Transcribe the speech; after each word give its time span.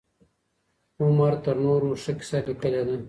هومر 0.99 1.33
تر 1.43 1.55
نورو 1.65 1.89
ښه 2.01 2.11
کيسه 2.19 2.37
ليکلې 2.47 2.81
ده. 2.87 2.95